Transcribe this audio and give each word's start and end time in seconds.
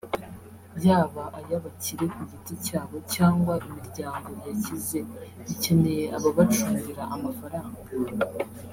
yaba 0.85 1.23
ay’abakire 1.39 2.05
ku 2.15 2.21
giti 2.31 2.53
cyabo 2.65 2.95
cyangwa 3.13 3.53
imiryango 3.67 4.29
yakize 4.47 4.99
ikeneye 5.53 6.05
ababacungira 6.17 7.03
amafaranga 7.15 7.79